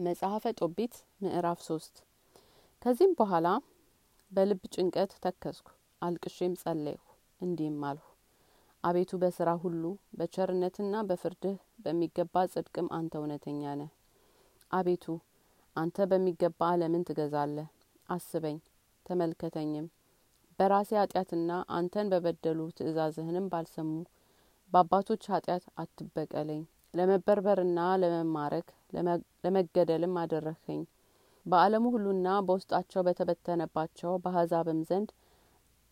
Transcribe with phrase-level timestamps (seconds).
[0.00, 1.94] መጽሐፈ ጦቢት ምዕራፍ ሶስት።
[2.82, 3.48] ከዚህም በኋላ
[4.32, 5.66] በልብ ጭንቀት ተከዝኩ
[6.02, 7.00] አልቅሼም ጸለይሁ
[7.40, 8.06] እንዲህም አልሁ
[8.84, 9.82] አቤቱ በስራ ሁሉ
[10.18, 13.90] በቸርነትና በፍርድህ በሚገባ ጽድቅም አንተ እውነተኛ ነህ።
[14.70, 15.04] አቤቱ
[15.76, 17.68] አንተ በሚገባ አለምን ትገዛለህ
[18.08, 18.58] አስበኝ
[19.06, 19.86] ተመልከተኝም
[20.58, 23.92] በራሴ ኃጢአትና አንተን በበደሉ ትእዛዝህንም ባልሰሙ
[24.72, 26.62] በአባቶች ኃጢአት አትበቀለኝ
[26.94, 28.68] ለመበርበርና ለመማረክ
[29.44, 30.80] ለመገደልም አደረግኸኝ
[31.46, 35.10] በአለሙ ሁሉና በውስጣቸው በተበተነባቸው በአሕዛብም ዘንድ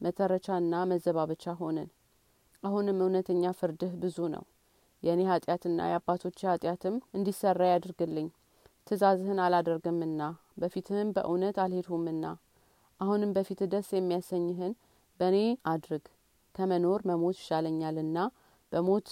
[0.00, 1.88] መተረቻና መዘባበቻ ሆንን።
[2.62, 4.44] አሁንም እውነተኛ ፍርድህ ብዙ ነው።
[5.02, 8.28] የእኔ ኃጢአትና የአባቶች ኃጢአትም እንዲሰራ ያድርግልኝ።
[8.86, 10.22] ትእዛዝህን አላደርግምና
[10.60, 12.24] በፊትህም በእውነት አልሄድሁምና።
[13.00, 14.72] አሁንም በፊትህ ደስ የሚያሰኝህን
[15.20, 15.36] በእኔ
[15.70, 16.04] አድርግ።
[16.54, 18.18] ከመኖር መሞት ይሻለኛልና
[18.72, 19.08] በሞት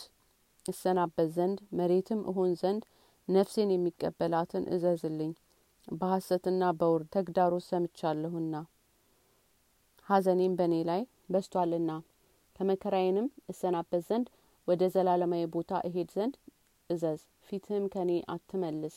[0.68, 2.82] እሰናበት ዘንድ መሬትም እሆን ዘንድ
[3.28, 5.32] ነፍሴን የሚቀበላትን እዘዝልኝ።
[5.88, 8.54] በሐሰትና በውርድ ተግዳሮት ሰምቻለሁና።
[10.08, 11.02] ሐዘኔም በእኔ ላይ
[11.32, 11.90] በስቷልና።
[12.56, 14.28] ከመከራዬንም እሰናበት ዘንድ
[14.68, 16.34] ወደ ዘላለማዊ ቦታ እሄድ ዘንድ
[16.90, 18.96] እዘዝ። ፊትህም ከኔ አትመልስ።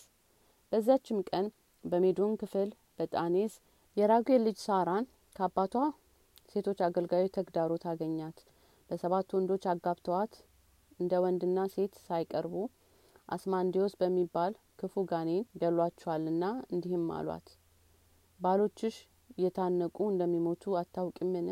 [0.72, 1.45] በዚያችም ቀን
[1.83, 3.53] በሜዶን ክፍል በጣኔስ
[3.97, 5.05] የራጉኤል ልጅ ሳራን
[5.36, 5.73] ከአባቷ
[6.52, 8.38] ሴቶች አገልጋዮች ተግዳሮት አገኛት።
[8.89, 10.33] በሰባት ወንዶች አጋብተዋት
[11.02, 12.55] እንደ ወንድና ሴት ሳይቀርቡ
[13.30, 16.43] አስማንዲዮስ በሚባል ክፉ ጋኔን ገሏቸዋልና
[16.73, 17.47] እንዲህም አሏት
[18.39, 18.95] ባሎችሽ
[19.31, 21.47] እየታነቁ እንደሚሞቱ አታውቂምን?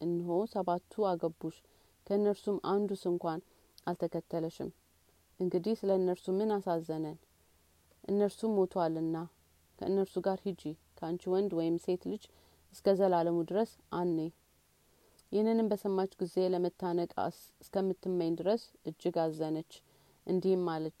[0.00, 1.56] እንሆ ሰባቱ አገቡሽ
[2.06, 3.40] ከእነርሱም አንዱስ እንኳን
[3.86, 4.70] አልተከተለሽም።
[5.40, 7.16] እንግዲህ ስለ እነርሱ ምን አሳዘነን?
[8.04, 9.16] እነርሱም ሞቷልና
[9.78, 10.62] ከእነርሱ ጋር ሂጂ
[10.98, 12.24] ከአንቺ ወንድ ወይም ሴት ልጅ
[12.72, 14.18] እስከ ዘላለሙ ድረስ አኔ
[15.34, 17.12] ይህንንም በሰማች ጊዜ ለመታነቅ
[17.60, 19.72] እስከምትመኝ ድረስ እጅግ አዘነች።
[20.26, 21.00] እንዲህም አለች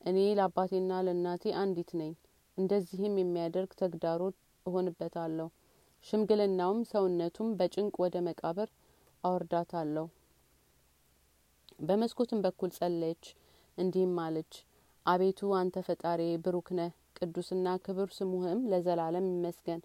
[0.00, 2.12] እኔ ለአባቴና ለእናቴ አንዲት ነኝ።
[2.58, 4.36] እንደዚህም የሚያደርግ ተግዳሮት
[4.66, 5.48] እሆንበታለሁ።
[6.04, 8.68] ሽምግልናውም ሰውነቱም በጭንቅ ወደ መቃብር
[9.24, 10.04] አወርዳታለሁ።
[11.82, 13.24] በመስኮትም በኩል ጸለየች።
[13.78, 14.52] እንዲህም አለች
[15.06, 19.80] አቤቱ አንተ ፈጣሪ ብሩክ ነህ። ቅዱስና ክብር ስሙህም ለዘላለም ይመስገን።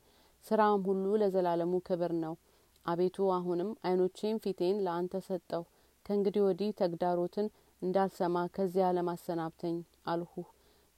[0.46, 2.36] ስራውም ሁሉ ለዘላለሙ ክብር ነው
[2.86, 5.64] አቤቱ አሁንም አይኖቼን ፊቴን ለአንተ ሰጠው
[6.06, 7.48] ከእንግዲህ ወዲህ ተግዳሮትን
[7.82, 10.34] እንዳልሰማ ከዚህ ዓለም አሰናብተኝ አልሁ።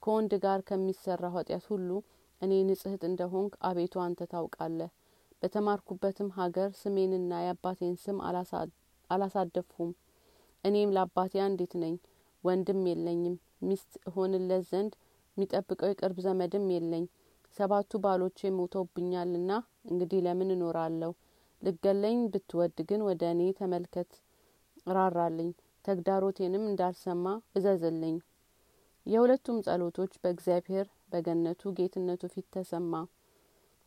[0.04, 1.90] ከወንድ ጋር ከሚሰራ ኃጢአት ሁሉ
[2.42, 4.92] እኔ ንጽህት እንደሆንክ አቤቱ አንተ ታውቃለህ።
[5.42, 8.18] በተማርኩበትም ሀገር ስሜንና የአባቴን ስም
[9.10, 9.92] አላሳደፍሁም።
[10.64, 11.96] እኔም ለአባቴ አንዲት ነኝ
[12.44, 14.94] ወንድም የለኝም። ሚስት እሆንለት ዘንድ
[15.38, 17.06] የሚጠብቀው የቅርብ ዘመድም የለኝ።
[17.58, 19.52] ሰባቱ ባሎቼ ሞተውብኛልና
[19.86, 21.12] እንግዲህ ለምን እኖራለሁ
[21.62, 24.10] ልገለኝ ብትወድ ግን ወደ እኔ ተመልከት።
[24.96, 25.50] ራራልኝ
[25.86, 27.26] ተግዳሮቴንም እንዳልሰማ
[27.56, 28.16] እዘዝልኝ።
[29.06, 32.94] የሁለቱም ጸሎቶች በእግዚአብሔር በገነቱ ጌትነቱ ፊት ተሰማ።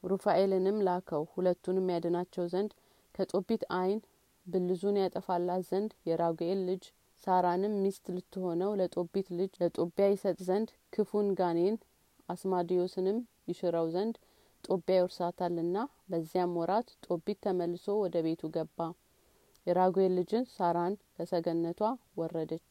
[0.03, 2.73] ሩፋኤልንም ላከው ሁለቱንም ያድናቸው ዘንድ
[3.15, 4.01] ከጦቢት አይን
[4.47, 6.85] ብልዙን ያጠፋላት ዘንድ የራጉኤል ልጅ
[7.25, 11.77] ሳራንም ሚስት ልትሆነው ለጦቢት ልጅ ለጦቢያ ይሰጥ ዘንድ ክፉን ጋኔን
[12.29, 13.19] አስማዲዮስንም
[13.51, 14.17] ይሽረው ዘንድ
[14.65, 15.77] ጦቢያ ይወርሳታልና
[16.11, 18.79] በዚያም ወራት ጦቢት ተመልሶ ወደ ቤቱ ገባ።
[19.67, 21.81] የራጉኤል ልጅን ሳራን ከሰገነቷ
[22.17, 22.71] ወረደች